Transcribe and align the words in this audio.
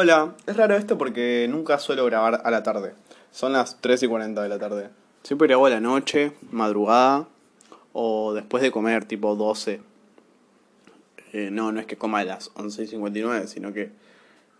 Hola, 0.00 0.36
es 0.46 0.56
raro 0.56 0.76
esto 0.76 0.96
porque 0.96 1.48
nunca 1.50 1.76
suelo 1.80 2.04
grabar 2.04 2.42
a 2.44 2.52
la 2.52 2.62
tarde. 2.62 2.92
Son 3.32 3.52
las 3.52 3.80
3 3.80 4.04
y 4.04 4.06
40 4.06 4.40
de 4.40 4.48
la 4.48 4.56
tarde. 4.56 4.90
Siempre 5.24 5.48
grabo 5.48 5.66
a 5.66 5.70
la 5.70 5.80
noche, 5.80 6.34
madrugada 6.52 7.26
o 7.92 8.32
después 8.32 8.62
de 8.62 8.70
comer, 8.70 9.06
tipo 9.06 9.34
12. 9.34 9.80
Eh, 11.32 11.48
no, 11.50 11.72
no 11.72 11.80
es 11.80 11.86
que 11.86 11.96
coma 11.96 12.20
a 12.20 12.24
las 12.24 12.52
11 12.54 12.84
y 12.84 12.86
59, 12.86 13.48
sino 13.48 13.72
que 13.72 13.90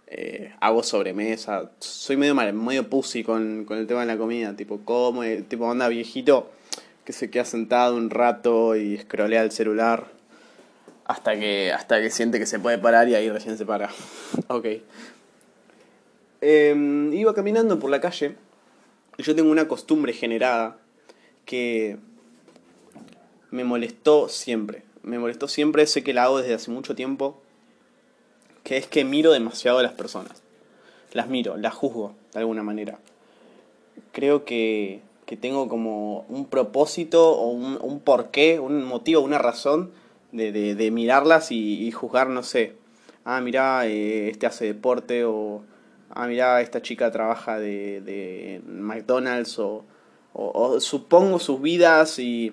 eh, 0.09 0.53
hago 0.59 0.83
sobremesa. 0.83 1.71
Soy 1.79 2.17
medio, 2.17 2.35
medio 2.35 2.91
pussy 2.91 3.23
con, 3.23 3.65
con 3.65 3.79
el 3.79 3.87
tema 3.87 4.01
de 4.01 4.07
la 4.07 4.19
comida. 4.19 4.57
Tipo, 4.57 4.81
como, 4.81 5.23
eh, 5.23 5.43
tipo, 5.43 5.71
anda 5.71 5.87
viejito 5.87 6.51
que 7.05 7.13
se 7.13 7.31
queda 7.31 7.45
sentado 7.45 7.95
un 7.95 8.11
rato 8.11 8.75
y 8.75 8.99
scrollea 8.99 9.45
el 9.45 9.53
celular 9.53 10.09
hasta 11.05 11.39
que, 11.39 11.73
hasta 11.73 12.01
que 12.01 12.11
siente 12.11 12.41
que 12.41 12.47
se 12.47 12.59
puede 12.59 12.79
parar 12.79 13.09
y 13.09 13.15
ahí 13.15 13.31
recién 13.31 13.57
se 13.57 13.65
para. 13.65 13.89
ok. 14.49 14.67
Em, 16.41 17.13
iba 17.15 17.35
caminando 17.35 17.79
por 17.79 17.91
la 17.91 18.01
calle 18.01 18.37
y 19.17 19.23
yo 19.25 19.35
tengo 19.35 19.51
una 19.51 19.67
costumbre 19.67 20.13
generada 20.13 20.79
que 21.45 21.99
me 23.51 23.65
molestó 23.65 24.29
siempre. 24.29 24.83
Me 25.03 25.19
molestó 25.19 25.49
siempre, 25.49 25.87
sé 25.87 26.05
que 26.05 26.13
la 26.13 26.25
hago 26.25 26.39
desde 26.39 26.55
hace 26.55 26.71
mucho 26.71 26.95
tiempo, 26.95 27.41
que 28.63 28.77
es 28.77 28.87
que 28.87 29.05
miro 29.05 29.33
demasiado 29.33 29.79
a 29.79 29.83
las 29.83 29.93
personas. 29.93 30.43
Las 31.13 31.29
miro, 31.29 31.57
las 31.57 31.75
juzgo 31.75 32.15
de 32.33 32.41
alguna 32.41 32.63
manera. 32.63 32.99
Creo 34.13 34.45
que, 34.45 35.01
que 35.27 35.37
tengo 35.37 35.69
como 35.69 36.27
un 36.29 36.47
propósito 36.47 37.33
o 37.33 37.49
un, 37.49 37.79
un 37.81 38.01
porqué, 38.01 38.61
un 38.61 38.85
motivo, 38.85 39.23
una 39.23 39.39
razón 39.39 39.91
de, 40.33 40.53
de, 40.53 40.75
de 40.75 40.91
mirarlas 40.91 41.51
y, 41.51 41.87
y, 41.87 41.91
juzgar, 41.91 42.29
no 42.29 42.43
sé. 42.43 42.75
Ah, 43.25 43.41
mira, 43.41 43.87
eh, 43.87 44.29
este 44.29 44.47
hace 44.47 44.67
deporte 44.67 45.25
o 45.25 45.63
ah, 46.11 46.27
mira, 46.27 46.61
esta 46.61 46.83
chica 46.83 47.11
trabaja 47.11 47.59
de, 47.59 48.01
de 48.01 48.63
McDonald's 48.67 49.59
o, 49.59 49.85
o, 50.33 50.81
supongo 50.81 51.39
sus 51.39 51.61
vidas 51.61 52.19
y 52.19 52.53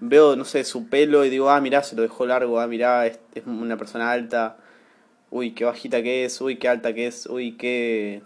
veo, 0.00 0.36
no 0.36 0.44
sé, 0.44 0.64
su 0.64 0.88
pelo 0.88 1.24
y 1.24 1.30
digo, 1.30 1.50
ah, 1.50 1.60
mira, 1.60 1.82
se 1.82 1.96
lo 1.96 2.02
dejó 2.02 2.26
largo, 2.26 2.60
ah, 2.60 2.66
mira, 2.66 3.06
es, 3.06 3.18
es, 3.34 3.46
una 3.46 3.76
persona 3.76 4.10
alta, 4.10 4.56
uy, 5.30 5.52
qué 5.52 5.64
bajita 5.64 6.02
que 6.02 6.24
es, 6.24 6.40
uy, 6.40 6.56
qué 6.56 6.68
alta 6.68 6.94
que 6.94 7.06
es, 7.06 7.26
uy, 7.26 7.52
qué, 7.52 8.22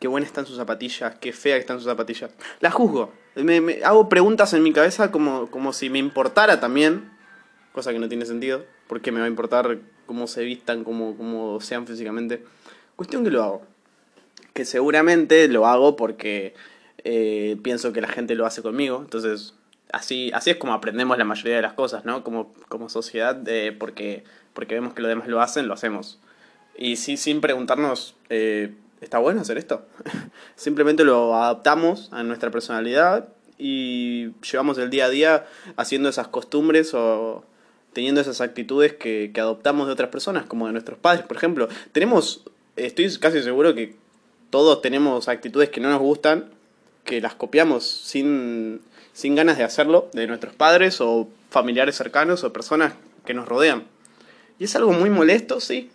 qué 0.00 0.08
buena 0.08 0.26
están 0.26 0.46
sus 0.46 0.56
zapatillas, 0.56 1.14
qué 1.20 1.32
fea 1.32 1.56
que 1.56 1.60
están 1.60 1.78
sus 1.78 1.86
zapatillas. 1.86 2.30
La 2.60 2.70
juzgo, 2.70 3.12
me, 3.34 3.60
me 3.60 3.82
hago 3.84 4.08
preguntas 4.08 4.52
en 4.54 4.62
mi 4.62 4.72
cabeza 4.72 5.10
como, 5.10 5.50
como 5.50 5.72
si 5.72 5.90
me 5.90 5.98
importara 5.98 6.60
también, 6.60 7.10
cosa 7.72 7.92
que 7.92 7.98
no 7.98 8.08
tiene 8.08 8.26
sentido, 8.26 8.64
porque 8.88 9.12
me 9.12 9.20
va 9.20 9.26
a 9.26 9.28
importar 9.28 9.78
cómo 10.06 10.26
se 10.26 10.44
vistan, 10.44 10.84
cómo, 10.84 11.16
cómo 11.16 11.60
sean 11.60 11.86
físicamente. 11.86 12.44
Cuestión 12.96 13.24
que 13.24 13.30
lo 13.30 13.42
hago 13.42 13.71
que 14.52 14.64
seguramente 14.64 15.48
lo 15.48 15.66
hago 15.66 15.96
porque 15.96 16.54
eh, 17.04 17.56
pienso 17.62 17.92
que 17.92 18.00
la 18.00 18.08
gente 18.08 18.34
lo 18.34 18.46
hace 18.46 18.62
conmigo. 18.62 19.00
Entonces, 19.02 19.54
así, 19.92 20.30
así 20.34 20.50
es 20.50 20.56
como 20.56 20.72
aprendemos 20.72 21.18
la 21.18 21.24
mayoría 21.24 21.56
de 21.56 21.62
las 21.62 21.72
cosas, 21.74 22.04
¿no? 22.04 22.24
Como, 22.24 22.52
como 22.68 22.88
sociedad, 22.88 23.40
eh, 23.48 23.72
porque, 23.72 24.24
porque 24.52 24.74
vemos 24.74 24.94
que 24.94 25.02
los 25.02 25.08
demás 25.08 25.28
lo 25.28 25.40
hacen, 25.40 25.68
lo 25.68 25.74
hacemos. 25.74 26.18
Y 26.76 26.96
sí, 26.96 27.16
sin 27.16 27.40
preguntarnos, 27.40 28.14
eh, 28.30 28.74
¿está 29.00 29.18
bueno 29.18 29.40
hacer 29.40 29.58
esto? 29.58 29.86
Simplemente 30.56 31.04
lo 31.04 31.34
adaptamos 31.34 32.08
a 32.12 32.22
nuestra 32.22 32.50
personalidad 32.50 33.28
y 33.58 34.32
llevamos 34.40 34.78
el 34.78 34.90
día 34.90 35.06
a 35.06 35.10
día 35.10 35.46
haciendo 35.76 36.08
esas 36.08 36.28
costumbres 36.28 36.94
o 36.94 37.44
teniendo 37.92 38.22
esas 38.22 38.40
actitudes 38.40 38.94
que, 38.94 39.30
que 39.34 39.40
adoptamos 39.40 39.86
de 39.86 39.92
otras 39.92 40.08
personas, 40.08 40.46
como 40.46 40.66
de 40.66 40.72
nuestros 40.72 40.98
padres, 40.98 41.26
por 41.26 41.36
ejemplo. 41.36 41.68
Tenemos, 41.92 42.44
estoy 42.76 43.14
casi 43.18 43.42
seguro 43.42 43.74
que 43.74 43.96
todos 44.52 44.82
tenemos 44.82 45.28
actitudes 45.28 45.70
que 45.70 45.80
no 45.80 45.88
nos 45.88 46.00
gustan, 46.00 46.50
que 47.04 47.22
las 47.22 47.34
copiamos 47.34 47.86
sin, 47.86 48.82
sin 49.14 49.34
ganas 49.34 49.56
de 49.56 49.64
hacerlo, 49.64 50.10
de 50.12 50.26
nuestros 50.26 50.54
padres 50.54 51.00
o 51.00 51.26
familiares 51.48 51.96
cercanos 51.96 52.44
o 52.44 52.52
personas 52.52 52.92
que 53.24 53.32
nos 53.32 53.48
rodean. 53.48 53.84
Y 54.58 54.64
es 54.64 54.76
algo 54.76 54.92
muy 54.92 55.08
molesto, 55.08 55.58
sí, 55.58 55.90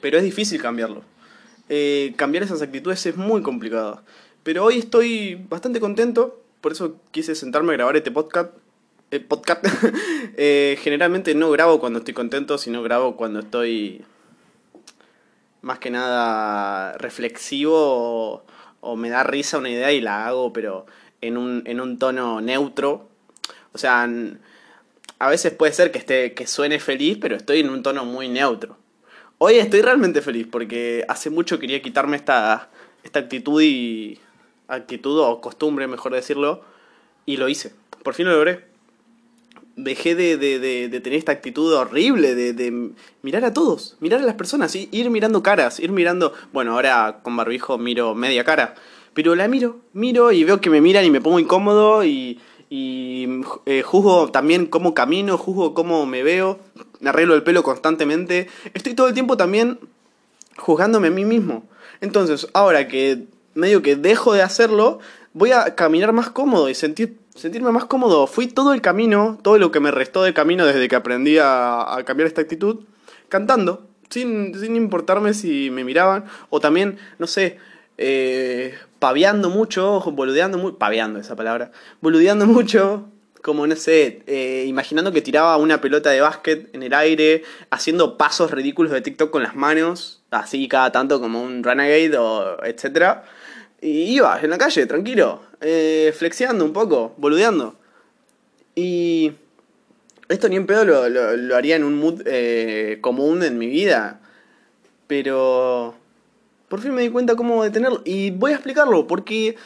pero 0.00 0.18
es 0.18 0.24
difícil 0.24 0.60
cambiarlo. 0.60 1.04
Eh, 1.68 2.14
cambiar 2.16 2.42
esas 2.42 2.62
actitudes 2.62 3.06
es 3.06 3.16
muy 3.16 3.42
complicado. 3.42 4.02
Pero 4.42 4.64
hoy 4.64 4.78
estoy 4.80 5.36
bastante 5.48 5.78
contento, 5.78 6.42
por 6.60 6.72
eso 6.72 6.96
quise 7.12 7.36
sentarme 7.36 7.74
a 7.74 7.76
grabar 7.76 7.96
este 7.96 8.10
podcast. 8.10 8.50
Eh, 9.12 9.20
podcast. 9.20 9.64
eh, 10.36 10.76
generalmente 10.82 11.32
no 11.36 11.52
grabo 11.52 11.78
cuando 11.78 12.00
estoy 12.00 12.12
contento, 12.12 12.58
sino 12.58 12.82
grabo 12.82 13.16
cuando 13.16 13.38
estoy 13.38 14.04
más 15.66 15.80
que 15.80 15.90
nada 15.90 16.96
reflexivo 16.98 18.44
o, 18.80 18.96
me 18.96 19.10
da 19.10 19.24
risa 19.24 19.58
una 19.58 19.68
idea 19.68 19.90
y 19.90 20.00
la 20.00 20.28
hago, 20.28 20.52
pero 20.52 20.86
en 21.20 21.36
un, 21.36 21.64
en 21.66 21.80
un 21.80 21.98
tono 21.98 22.40
neutro. 22.40 23.08
O 23.72 23.78
sea, 23.78 24.08
a 25.18 25.28
veces 25.28 25.52
puede 25.52 25.72
ser 25.72 25.90
que, 25.90 25.98
esté, 25.98 26.34
que 26.34 26.46
suene 26.46 26.78
feliz, 26.78 27.18
pero 27.20 27.34
estoy 27.34 27.60
en 27.60 27.70
un 27.70 27.82
tono 27.82 28.04
muy 28.04 28.28
neutro. 28.28 28.78
Hoy 29.38 29.56
estoy 29.56 29.82
realmente 29.82 30.22
feliz 30.22 30.46
porque 30.48 31.04
hace 31.08 31.30
mucho 31.30 31.58
quería 31.58 31.82
quitarme 31.82 32.16
esta, 32.16 32.70
esta 33.02 33.18
actitud 33.18 33.60
y 33.60 34.20
actitud 34.68 35.18
o 35.18 35.40
costumbre, 35.40 35.88
mejor 35.88 36.14
decirlo, 36.14 36.62
y 37.26 37.38
lo 37.38 37.48
hice. 37.48 37.74
Por 38.04 38.14
fin 38.14 38.26
lo 38.26 38.36
logré 38.36 38.75
dejé 39.76 40.14
de, 40.14 40.38
de, 40.38 40.58
de, 40.58 41.00
tener 41.00 41.18
esta 41.18 41.32
actitud 41.32 41.72
horrible 41.74 42.34
de, 42.34 42.54
de 42.54 42.90
mirar 43.22 43.44
a 43.44 43.52
todos, 43.52 43.96
mirar 44.00 44.20
a 44.20 44.24
las 44.24 44.34
personas, 44.34 44.74
y 44.74 44.88
ir 44.90 45.10
mirando 45.10 45.42
caras, 45.42 45.78
ir 45.80 45.92
mirando, 45.92 46.32
bueno, 46.52 46.72
ahora 46.72 47.20
con 47.22 47.36
barbijo 47.36 47.76
miro 47.76 48.14
media 48.14 48.42
cara, 48.42 48.74
pero 49.12 49.34
la 49.34 49.48
miro, 49.48 49.80
miro 49.92 50.32
y 50.32 50.44
veo 50.44 50.60
que 50.60 50.70
me 50.70 50.80
miran 50.80 51.04
y 51.04 51.10
me 51.10 51.20
pongo 51.20 51.38
incómodo 51.38 52.04
y, 52.04 52.40
y 52.70 53.28
eh, 53.66 53.82
juzgo 53.82 54.30
también 54.30 54.66
cómo 54.66 54.94
camino, 54.94 55.36
juzgo 55.36 55.74
cómo 55.74 56.06
me 56.06 56.22
veo, 56.22 56.58
me 57.00 57.10
arreglo 57.10 57.34
el 57.34 57.42
pelo 57.42 57.62
constantemente, 57.62 58.48
estoy 58.72 58.94
todo 58.94 59.08
el 59.08 59.14
tiempo 59.14 59.36
también 59.36 59.78
juzgándome 60.56 61.08
a 61.08 61.10
mí 61.10 61.24
mismo. 61.24 61.64
Entonces, 62.00 62.48
ahora 62.54 62.88
que 62.88 63.24
medio 63.54 63.82
que 63.82 63.96
dejo 63.96 64.32
de 64.32 64.42
hacerlo, 64.42 65.00
voy 65.32 65.52
a 65.52 65.74
caminar 65.74 66.12
más 66.12 66.30
cómodo 66.30 66.68
y 66.68 66.74
sentir 66.74 67.18
sentirme 67.36 67.70
más 67.70 67.84
cómodo. 67.84 68.26
Fui 68.26 68.46
todo 68.46 68.72
el 68.72 68.80
camino, 68.80 69.38
todo 69.42 69.58
lo 69.58 69.70
que 69.70 69.80
me 69.80 69.90
restó 69.90 70.22
de 70.22 70.34
camino 70.34 70.66
desde 70.66 70.88
que 70.88 70.96
aprendí 70.96 71.38
a, 71.40 72.02
cambiar 72.04 72.26
esta 72.26 72.40
actitud, 72.40 72.84
cantando, 73.28 73.86
sin, 74.10 74.58
sin, 74.58 74.76
importarme 74.76 75.34
si 75.34 75.70
me 75.70 75.84
miraban, 75.84 76.24
o 76.50 76.60
también, 76.60 76.98
no 77.18 77.26
sé, 77.26 77.58
eh, 77.98 78.74
paveando 78.98 79.50
mucho, 79.50 80.00
boludeando 80.00 80.58
mucho, 80.58 80.78
esa 81.18 81.36
palabra, 81.36 81.70
mucho, 82.00 83.08
como 83.42 83.66
no 83.66 83.76
sé, 83.76 84.22
eh, 84.26 84.64
imaginando 84.66 85.12
que 85.12 85.22
tiraba 85.22 85.56
una 85.56 85.80
pelota 85.80 86.10
de 86.10 86.20
básquet 86.20 86.74
en 86.74 86.82
el 86.82 86.92
aire, 86.92 87.44
haciendo 87.70 88.18
pasos 88.18 88.50
ridículos 88.50 88.92
de 88.92 89.00
TikTok 89.00 89.30
con 89.30 89.42
las 89.42 89.54
manos, 89.54 90.22
así 90.30 90.66
cada 90.68 90.90
tanto 90.90 91.20
como 91.20 91.42
un 91.42 91.62
renegade 91.62 92.16
o 92.18 92.62
etcétera. 92.64 93.24
Y 93.80 94.16
iba 94.16 94.40
en 94.40 94.50
la 94.50 94.58
calle, 94.58 94.86
tranquilo, 94.86 95.42
eh, 95.60 96.14
flexiando 96.16 96.64
un 96.64 96.72
poco, 96.72 97.14
boludeando. 97.18 97.76
Y 98.74 99.32
esto 100.28 100.48
ni 100.48 100.56
en 100.56 100.66
pedo 100.66 100.84
lo, 100.84 101.08
lo, 101.08 101.36
lo 101.36 101.56
haría 101.56 101.76
en 101.76 101.84
un 101.84 101.94
mood 101.94 102.22
eh, 102.26 102.98
común 103.00 103.42
en 103.42 103.58
mi 103.58 103.66
vida. 103.66 104.20
Pero 105.06 105.94
por 106.68 106.80
fin 106.80 106.94
me 106.94 107.02
di 107.02 107.10
cuenta 107.10 107.36
cómo 107.36 107.62
detenerlo. 107.62 108.02
Y 108.04 108.30
voy 108.30 108.52
a 108.52 108.54
explicarlo, 108.54 109.06
porque 109.06 109.56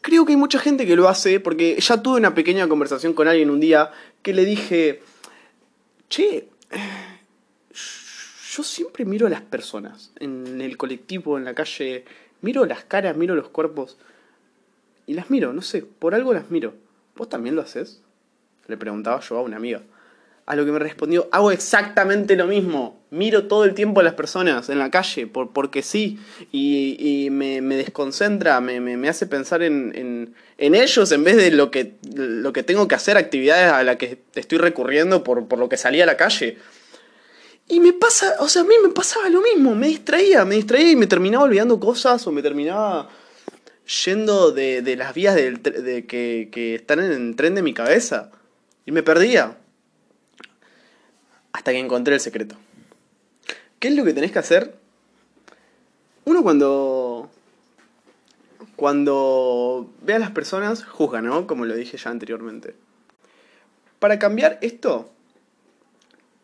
creo 0.00 0.24
que 0.24 0.32
hay 0.32 0.38
mucha 0.38 0.58
gente 0.58 0.86
que 0.86 0.96
lo 0.96 1.08
hace, 1.08 1.40
porque 1.40 1.78
ya 1.80 2.02
tuve 2.02 2.18
una 2.18 2.34
pequeña 2.34 2.68
conversación 2.68 3.12
con 3.12 3.28
alguien 3.28 3.50
un 3.50 3.60
día 3.60 3.90
que 4.22 4.34
le 4.34 4.44
dije, 4.44 5.02
che, 6.08 6.48
yo 8.52 8.62
siempre 8.62 9.04
miro 9.04 9.26
a 9.26 9.30
las 9.30 9.42
personas, 9.42 10.12
en 10.18 10.60
el 10.60 10.76
colectivo, 10.76 11.38
en 11.38 11.44
la 11.44 11.54
calle, 11.54 12.04
miro 12.40 12.64
las 12.66 12.84
caras, 12.84 13.16
miro 13.16 13.34
los 13.34 13.48
cuerpos. 13.48 13.96
Y 15.06 15.14
las 15.14 15.30
miro, 15.30 15.52
no 15.52 15.62
sé, 15.62 15.82
por 15.82 16.14
algo 16.14 16.34
las 16.34 16.50
miro. 16.50 16.74
¿Vos 17.16 17.28
también 17.28 17.56
lo 17.56 17.62
haces? 17.62 18.02
Le 18.66 18.76
preguntaba 18.76 19.20
yo 19.20 19.38
a 19.38 19.42
una 19.42 19.56
amiga. 19.56 19.82
A 20.44 20.56
lo 20.56 20.64
que 20.64 20.72
me 20.72 20.78
respondió, 20.78 21.28
hago 21.32 21.50
exactamente 21.50 22.36
lo 22.36 22.46
mismo. 22.46 23.00
Miro 23.10 23.48
todo 23.48 23.64
el 23.64 23.74
tiempo 23.74 24.00
a 24.00 24.02
las 24.02 24.14
personas 24.14 24.68
en 24.70 24.78
la 24.78 24.90
calle, 24.90 25.26
por, 25.26 25.52
porque 25.52 25.82
sí. 25.82 26.18
Y, 26.52 27.28
me, 27.30 27.60
desconcentra, 27.76 28.60
me, 28.60 29.08
hace 29.08 29.26
pensar 29.26 29.62
en, 29.62 30.34
ellos 30.56 31.12
en 31.12 31.24
vez 31.24 31.36
de 31.36 31.50
lo 31.50 31.70
que, 31.70 31.94
lo 32.14 32.52
que 32.52 32.62
tengo 32.62 32.88
que 32.88 32.94
hacer, 32.94 33.16
actividades 33.16 33.72
a 33.72 33.82
las 33.82 33.96
que 33.96 34.22
estoy 34.34 34.58
recurriendo 34.58 35.24
por, 35.24 35.48
por 35.48 35.58
lo 35.58 35.68
que 35.68 35.76
salí 35.76 36.00
a 36.00 36.06
la 36.06 36.16
calle. 36.16 36.58
Y 37.68 37.80
me 37.80 37.92
pasa, 37.92 38.36
o 38.40 38.48
sea, 38.48 38.62
a 38.62 38.64
mí 38.64 38.74
me 38.82 38.88
pasaba 38.88 39.28
lo 39.28 39.42
mismo, 39.42 39.74
me 39.74 39.88
distraía, 39.88 40.44
me 40.44 40.56
distraía 40.56 40.90
y 40.90 40.96
me 40.96 41.06
terminaba 41.06 41.44
olvidando 41.44 41.78
cosas 41.78 42.26
o 42.26 42.32
me 42.32 42.42
terminaba 42.42 43.08
yendo 44.04 44.52
de, 44.52 44.82
de 44.82 44.96
las 44.96 45.14
vías 45.14 45.34
del, 45.34 45.62
de 45.62 46.06
que, 46.06 46.48
que 46.50 46.76
están 46.76 47.00
en 47.00 47.12
el 47.12 47.36
tren 47.36 47.54
de 47.54 47.62
mi 47.62 47.74
cabeza. 47.74 48.30
Y 48.86 48.92
me 48.92 49.02
perdía. 49.02 49.58
Hasta 51.52 51.72
que 51.72 51.78
encontré 51.78 52.14
el 52.14 52.20
secreto. 52.20 52.56
¿Qué 53.78 53.88
es 53.88 53.94
lo 53.94 54.04
que 54.04 54.14
tenés 54.14 54.32
que 54.32 54.38
hacer? 54.38 54.74
uno 56.28 56.42
cuando 56.42 57.30
cuando 58.76 59.90
ve 60.02 60.14
a 60.14 60.18
las 60.18 60.30
personas 60.30 60.84
juzga, 60.84 61.20
¿no? 61.20 61.46
Como 61.46 61.64
lo 61.64 61.74
dije 61.74 61.96
ya 61.96 62.10
anteriormente. 62.10 62.76
Para 63.98 64.20
cambiar 64.20 64.58
esto, 64.62 65.10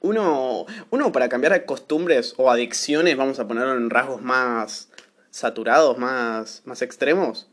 uno, 0.04 0.66
uno 0.90 1.12
para 1.12 1.30
cambiar 1.30 1.64
costumbres 1.64 2.34
o 2.36 2.50
adicciones, 2.50 3.16
vamos 3.16 3.38
a 3.40 3.48
ponerlo 3.48 3.74
en 3.74 3.88
rasgos 3.88 4.20
más 4.20 4.90
saturados, 5.30 5.96
más, 5.96 6.62
más 6.66 6.82
extremos, 6.82 7.48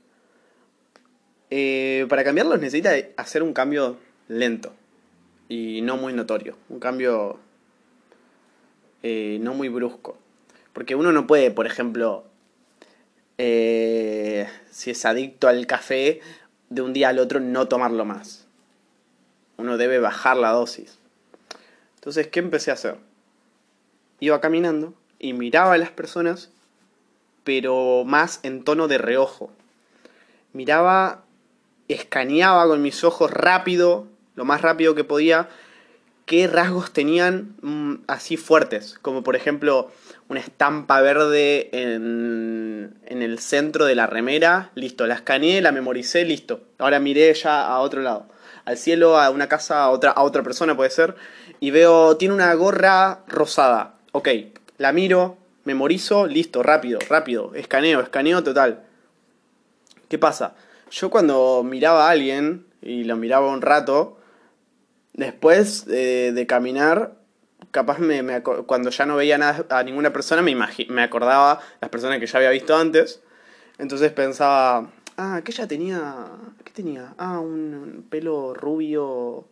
eh, 1.50 2.06
para 2.10 2.26
cambiarlos 2.26 2.60
necesita 2.60 2.92
hacer 3.16 3.42
un 3.42 3.54
cambio 3.54 3.98
lento 4.28 4.74
y 5.48 5.82
no 5.82 5.96
muy 5.96 6.12
notorio, 6.12 6.58
un 6.68 6.80
cambio 6.80 7.40
eh, 9.02 9.40
no 9.42 9.54
muy 9.54 9.70
brusco. 9.70 10.18
Porque 10.74 10.96
uno 10.96 11.12
no 11.12 11.28
puede, 11.28 11.52
por 11.52 11.68
ejemplo, 11.68 12.26
eh, 13.38 14.48
si 14.70 14.92
es 14.92 15.06
adicto 15.06 15.48
al 15.48 15.68
café, 15.68 16.20
de 16.70 16.82
un 16.82 16.94
día 16.94 17.10
al 17.10 17.20
otro 17.20 17.40
no 17.40 17.68
tomarlo 17.68 18.06
más. 18.06 18.46
Uno 19.58 19.78
debe 19.78 20.00
bajar 20.00 20.38
la 20.38 20.52
dosis. 20.52 21.01
Entonces, 22.02 22.30
¿qué 22.30 22.40
empecé 22.40 22.72
a 22.72 22.74
hacer? 22.74 22.96
Iba 24.20 24.42
caminando 24.42 24.96
y 25.20 25.34
miraba 25.34 25.74
a 25.74 25.78
las 25.78 25.92
personas, 25.92 26.50
pero 27.44 28.04
más 28.08 28.40
en 28.42 28.64
tono 28.64 28.88
de 28.88 28.98
reojo. 28.98 29.52
Miraba 30.52 31.24
escaneaba 31.88 32.66
con 32.66 32.82
mis 32.82 33.04
ojos 33.04 33.30
rápido, 33.30 34.08
lo 34.34 34.46
más 34.46 34.64
rápido 34.64 34.96
que 34.96 35.04
podía, 35.04 35.48
qué 36.26 36.48
rasgos 36.48 36.92
tenían 36.92 37.56
mm, 37.62 37.96
así 38.08 38.36
fuertes, 38.36 38.98
como 39.04 39.22
por 39.22 39.36
ejemplo 39.36 39.92
una 40.28 40.40
estampa 40.40 41.02
verde 41.02 41.70
en, 41.72 42.96
en, 43.06 43.22
el 43.22 43.38
centro 43.38 43.86
de 43.86 43.94
la 43.94 44.08
remera, 44.08 44.72
listo, 44.74 45.06
la 45.06 45.14
escaneé, 45.14 45.62
la 45.62 45.72
memoricé, 45.72 46.26
listo. 46.26 46.62
Ahora 46.80 47.00
miré 47.00 47.32
ya 47.36 47.68
a 47.68 47.80
otro 47.80 48.02
lado, 48.02 48.26
al 48.66 48.78
cielo, 48.78 49.20
a 49.20 49.30
una 49.30 49.48
casa, 49.48 49.84
a 49.84 49.90
otra, 49.90 50.12
a 50.12 50.24
otra 50.24 50.44
persona 50.44 50.76
puede 50.76 50.90
ser, 50.90 51.16
y 51.60 51.72
veo, 51.72 52.18
tiene 52.18 52.34
una 52.34 52.54
gorra 52.54 53.22
rosada, 53.28 53.96
ok, 54.12 54.30
la 54.78 54.92
miro, 54.92 55.38
memorizo, 55.64 56.28
listo, 56.28 56.64
rápido, 56.64 57.00
rápido, 57.08 57.54
escaneo, 57.56 58.02
escaneo 58.02 58.44
total. 58.44 58.84
¿Qué 60.10 60.18
pasa? 60.18 60.56
Yo 60.90 61.10
cuando 61.10 61.64
miraba 61.64 62.08
a 62.08 62.12
alguien, 62.12 62.66
y 62.82 63.04
lo 63.04 63.16
miraba 63.16 63.48
un 63.52 63.62
rato, 63.62 64.18
después 65.14 65.86
de 65.86 66.46
caminar, 66.48 67.14
capaz 67.72 68.00
me, 68.00 68.42
cuando 68.42 68.90
ya 68.90 69.06
no 69.06 69.16
veía 69.16 69.38
nada, 69.38 69.66
a 69.70 69.84
ninguna 69.84 70.12
persona, 70.12 70.42
me, 70.42 70.56
me 70.56 71.04
acordaba 71.04 71.60
las 71.80 71.90
personas 71.90 72.20
que 72.20 72.28
ya 72.28 72.38
había 72.38 72.50
visto 72.50 72.76
antes. 72.76 73.22
Entonces 73.78 74.12
pensaba, 74.12 74.92
ah, 75.22 75.42
que 75.44 75.52
ella 75.52 75.68
tenía, 75.68 76.28
¿qué 76.64 76.72
tenía? 76.74 77.14
Ah, 77.18 77.40
un 77.40 78.06
pelo 78.10 78.54
rubio 78.54 79.46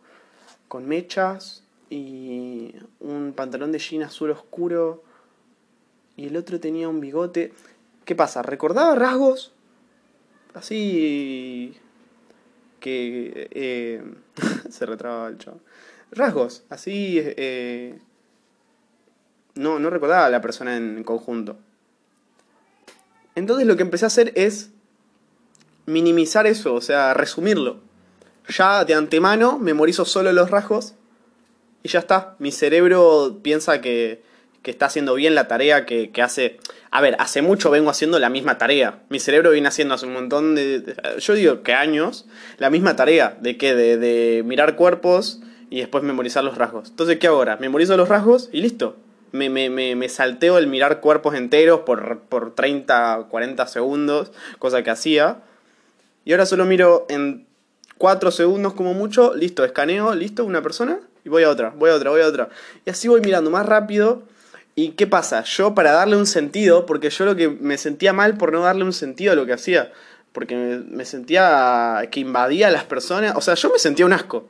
con 0.68 0.86
mechas 0.86 1.64
y 1.88 2.74
un 3.00 3.32
pantalón 3.34 3.72
de 3.72 3.78
jean 3.78 4.02
azul 4.02 4.30
oscuro 4.30 5.02
y 6.16 6.26
el 6.26 6.36
otro 6.36 6.58
tenía 6.60 6.88
un 6.88 7.00
bigote. 7.00 7.52
¿Qué 8.04 8.14
pasa? 8.14 8.42
¿Recordaba 8.42 8.94
rasgos 8.94 9.52
así 10.54 11.76
que 12.80 13.48
eh, 13.52 14.02
se 14.70 14.86
retraba 14.86 15.28
el 15.28 15.38
chavo. 15.38 15.60
Rasgos, 16.12 16.64
así 16.70 17.20
eh, 17.22 17.98
no, 19.54 19.78
no 19.78 19.90
recordaba 19.90 20.26
a 20.26 20.30
la 20.30 20.40
persona 20.40 20.76
en 20.76 21.04
conjunto. 21.04 21.58
Entonces 23.34 23.66
lo 23.66 23.76
que 23.76 23.82
empecé 23.82 24.06
a 24.06 24.08
hacer 24.08 24.32
es 24.34 24.72
minimizar 25.90 26.46
eso, 26.46 26.74
o 26.74 26.80
sea, 26.80 27.14
resumirlo. 27.14 27.78
Ya 28.48 28.84
de 28.84 28.94
antemano 28.94 29.58
memorizo 29.58 30.04
solo 30.04 30.32
los 30.32 30.50
rasgos 30.50 30.94
y 31.82 31.88
ya 31.88 32.00
está. 32.00 32.36
Mi 32.38 32.52
cerebro 32.52 33.38
piensa 33.42 33.80
que 33.80 34.22
que 34.62 34.70
está 34.70 34.86
haciendo 34.86 35.14
bien 35.14 35.34
la 35.34 35.48
tarea 35.48 35.86
que, 35.86 36.10
hace... 36.22 36.58
A 36.90 37.00
ver, 37.00 37.16
hace 37.18 37.40
mucho 37.40 37.70
vengo 37.70 37.88
haciendo 37.88 38.18
la 38.18 38.28
misma 38.28 38.58
tarea. 38.58 39.02
Mi 39.08 39.20
cerebro 39.20 39.52
viene 39.52 39.68
haciendo 39.68 39.94
hace 39.94 40.06
un 40.06 40.12
montón 40.12 40.54
de... 40.54 40.96
Yo 41.18 41.34
digo 41.34 41.62
que 41.62 41.72
años, 41.72 42.26
la 42.58 42.68
misma 42.68 42.96
tarea. 42.96 43.36
¿De 43.40 43.56
qué? 43.56 43.74
De, 43.74 44.42
mirar 44.44 44.76
cuerpos 44.76 45.40
y 45.70 45.78
después 45.78 46.04
memorizar 46.04 46.44
los 46.44 46.58
rasgos. 46.58 46.90
Entonces, 46.90 47.18
¿qué 47.18 47.28
ahora? 47.28 47.56
Memorizo 47.56 47.96
los 47.96 48.08
rasgos 48.08 48.50
y 48.52 48.60
listo. 48.60 48.96
Me, 49.32 49.48
me, 49.48 49.70
me, 49.70 50.08
salteo 50.08 50.58
el 50.58 50.66
mirar 50.66 51.00
cuerpos 51.00 51.36
enteros 51.36 51.80
por, 51.80 52.22
por 52.22 52.54
30, 52.54 53.28
40 53.30 53.66
segundos, 53.68 54.32
cosa 54.58 54.82
que 54.82 54.90
hacía. 54.90 55.42
Y 56.24 56.32
ahora 56.32 56.46
solo 56.46 56.64
miro 56.64 57.06
en 57.08 57.46
4 57.98 58.30
segundos 58.30 58.74
como 58.74 58.94
mucho, 58.94 59.34
listo, 59.34 59.64
escaneo, 59.64 60.14
listo, 60.14 60.44
una 60.44 60.62
persona, 60.62 61.00
y 61.24 61.28
voy 61.28 61.42
a 61.42 61.50
otra, 61.50 61.70
voy 61.70 61.90
a 61.90 61.94
otra, 61.94 62.10
voy 62.10 62.22
a 62.22 62.26
otra. 62.26 62.48
Y 62.84 62.90
así 62.90 63.08
voy 63.08 63.20
mirando 63.20 63.50
más 63.50 63.66
rápido 63.66 64.22
¿Y 64.74 64.92
qué 64.92 65.06
pasa? 65.06 65.44
Yo 65.44 65.74
para 65.74 65.92
darle 65.92 66.16
un 66.16 66.26
sentido, 66.26 66.86
porque 66.86 67.10
yo 67.10 67.24
lo 67.24 67.36
que 67.36 67.48
me 67.48 67.76
sentía 67.76 68.12
mal 68.12 68.36
por 68.36 68.52
no 68.52 68.62
darle 68.62 68.84
un 68.84 68.92
sentido 68.92 69.32
a 69.32 69.34
lo 69.34 69.44
que 69.44 69.52
hacía, 69.52 69.92
porque 70.32 70.56
me, 70.56 71.04
sentía 71.04 72.08
que 72.10 72.20
invadía 72.20 72.68
a 72.68 72.70
las 72.70 72.84
personas, 72.84 73.34
o 73.36 73.40
sea, 73.40 73.54
yo 73.54 73.70
me 73.70 73.78
sentía 73.78 74.06
un 74.06 74.12
asco. 74.12 74.48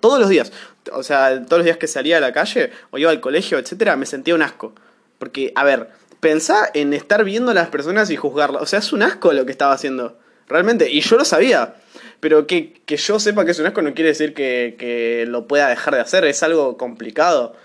Todos 0.00 0.18
los 0.18 0.28
días, 0.28 0.52
o 0.92 1.02
sea, 1.02 1.42
todos 1.46 1.60
los 1.60 1.64
días 1.64 1.78
que 1.78 1.86
salía 1.86 2.18
a 2.18 2.20
la 2.20 2.32
calle 2.32 2.70
o 2.90 2.98
iba 2.98 3.10
al 3.10 3.20
colegio, 3.20 3.58
etcétera, 3.58 3.96
me 3.96 4.04
sentía 4.04 4.34
un 4.34 4.42
asco. 4.42 4.74
Porque, 5.18 5.52
a 5.54 5.64
ver, 5.64 5.88
pensá 6.20 6.68
en 6.74 6.92
estar 6.92 7.24
viendo 7.24 7.52
a 7.52 7.54
las 7.54 7.68
personas 7.68 8.10
y 8.10 8.16
juzgarlas. 8.16 8.62
O 8.62 8.66
sea, 8.66 8.80
es 8.80 8.92
un 8.92 9.02
asco 9.02 9.32
lo 9.32 9.46
que 9.46 9.52
estaba 9.52 9.72
haciendo. 9.72 10.18
Realmente. 10.48 10.90
Y 10.90 11.00
yo 11.00 11.16
lo 11.16 11.24
sabía. 11.24 11.76
Pero 12.20 12.46
que, 12.46 12.80
que 12.86 12.96
yo 12.96 13.18
sepa 13.18 13.44
que 13.44 13.50
es 13.50 13.58
un 13.58 13.66
asco 13.66 13.82
no 13.82 13.94
quiere 13.94 14.10
decir 14.10 14.32
que, 14.32 14.76
que 14.78 15.24
lo 15.26 15.46
pueda 15.46 15.68
dejar 15.68 15.94
de 15.94 16.00
hacer. 16.00 16.24
Es 16.24 16.42
algo 16.42 16.76
complicado 16.76 17.56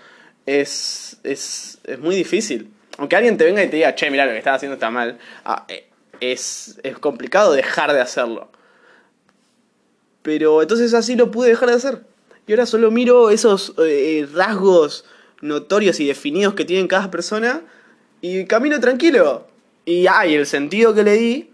es, 0.48 1.18
es, 1.24 1.78
es 1.84 1.98
muy 1.98 2.16
difícil. 2.16 2.70
Aunque 2.96 3.16
alguien 3.16 3.36
te 3.36 3.44
venga 3.44 3.62
y 3.62 3.68
te 3.68 3.76
diga, 3.76 3.94
che, 3.94 4.10
mira, 4.10 4.24
lo 4.24 4.32
que 4.32 4.38
estás 4.38 4.56
haciendo 4.56 4.74
está 4.74 4.90
mal, 4.90 5.18
ah, 5.44 5.66
eh, 5.68 5.86
es, 6.20 6.80
es 6.82 6.98
complicado 6.98 7.52
dejar 7.52 7.92
de 7.92 8.00
hacerlo. 8.00 8.50
Pero 10.22 10.62
entonces 10.62 10.94
así 10.94 11.16
lo 11.16 11.30
pude 11.30 11.50
dejar 11.50 11.68
de 11.68 11.76
hacer. 11.76 12.02
Y 12.46 12.52
ahora 12.52 12.66
solo 12.66 12.90
miro 12.90 13.30
esos 13.30 13.74
eh, 13.78 14.26
rasgos 14.32 15.04
notorios 15.42 16.00
y 16.00 16.06
definidos 16.06 16.54
que 16.54 16.64
tiene 16.64 16.88
cada 16.88 17.10
persona 17.10 17.62
y 18.22 18.46
camino 18.46 18.80
tranquilo. 18.80 19.46
Y, 19.84 20.06
ay, 20.06 20.34
el 20.34 20.46
sentido 20.46 20.94
que 20.94 21.02
le 21.02 21.12
di 21.12 21.50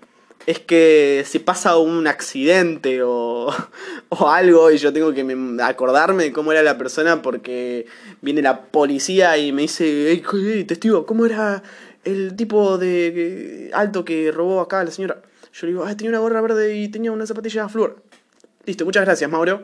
es 0.47 0.59
que 0.59 1.25
si 1.27 1.39
pasa 1.39 1.77
un 1.79 2.07
accidente 2.07 3.03
o, 3.03 3.49
o, 4.09 4.29
algo 4.29 4.71
y 4.71 4.79
yo 4.79 4.93
tengo 4.93 5.13
que 5.13 5.25
acordarme 5.63 6.25
de 6.25 6.33
cómo 6.33 6.53
era 6.53 6.63
la 6.63 6.79
persona 6.79 7.23
porque 7.23 7.87
viene 8.21 8.43
la 8.43 8.63
policía 8.63 9.37
y 9.39 9.53
me 9.53 9.63
dice, 9.63 10.11
hey, 10.11 10.65
testigo, 10.65 11.07
¿cómo 11.07 11.27
era 11.27 11.63
el 12.05 12.37
tipo 12.37 12.79
de 12.79 13.71
alto 13.73 14.05
que 14.05 14.31
robó 14.33 14.61
acá 14.61 14.81
a 14.81 14.85
la 14.85 14.91
señora? 14.91 15.23
Yo 15.53 15.67
le 15.67 15.73
digo, 15.73 15.85
ah, 15.85 15.97
tenía 15.97 16.11
una 16.11 16.19
gorra 16.19 16.41
verde 16.41 16.77
y 16.77 16.89
tenía 16.89 17.13
una 17.13 17.27
zapatilla 17.27 17.69
flor. 17.69 18.03
Listo, 18.67 18.85
muchas 18.85 19.05
gracias, 19.05 19.31
Mauro. 19.31 19.63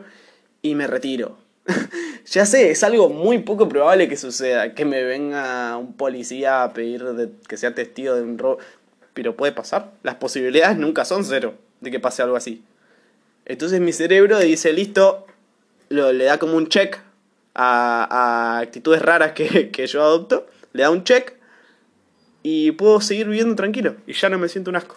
Y 0.61 0.75
me 0.75 0.87
retiro. 0.87 1.37
ya 2.25 2.45
sé, 2.45 2.71
es 2.71 2.83
algo 2.83 3.09
muy 3.09 3.39
poco 3.39 3.67
probable 3.67 4.07
que 4.07 4.15
suceda, 4.15 4.73
que 4.73 4.85
me 4.85 5.03
venga 5.03 5.77
un 5.77 5.93
policía 5.93 6.63
a 6.63 6.73
pedir 6.73 7.03
que 7.47 7.57
sea 7.57 7.75
testigo 7.75 8.15
de 8.15 8.21
un 8.21 8.37
robo 8.37 8.59
pero 9.13 9.35
puede 9.35 9.51
pasar. 9.51 9.91
Las 10.03 10.15
posibilidades 10.15 10.77
nunca 10.77 11.05
son 11.05 11.23
cero 11.25 11.55
de 11.81 11.91
que 11.91 11.99
pase 11.99 12.21
algo 12.21 12.35
así. 12.35 12.63
Entonces 13.45 13.81
mi 13.81 13.91
cerebro 13.93 14.39
dice, 14.39 14.71
listo, 14.73 15.25
lo, 15.89 16.13
le 16.13 16.25
da 16.25 16.37
como 16.37 16.55
un 16.55 16.67
check 16.67 16.99
a, 17.55 18.59
actitudes 18.59 19.01
raras 19.01 19.31
que, 19.33 19.87
yo 19.87 20.01
adopto, 20.01 20.47
le 20.73 20.83
da 20.83 20.89
un 20.89 21.03
check 21.03 21.33
y 22.43 22.71
puedo 22.71 23.01
seguir 23.01 23.27
viviendo 23.27 23.55
tranquilo 23.55 23.95
y 24.07 24.13
ya 24.13 24.29
no 24.29 24.37
me 24.37 24.47
siento 24.47 24.69
un 24.69 24.77
asco. 24.77 24.95